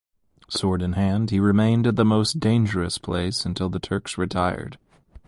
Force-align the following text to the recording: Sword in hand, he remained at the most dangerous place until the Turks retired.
Sword 0.49 0.81
in 0.81 0.93
hand, 0.93 1.29
he 1.29 1.39
remained 1.39 1.85
at 1.85 1.95
the 1.95 2.03
most 2.03 2.39
dangerous 2.39 2.97
place 2.97 3.45
until 3.45 3.69
the 3.69 3.77
Turks 3.77 4.17
retired. 4.17 4.79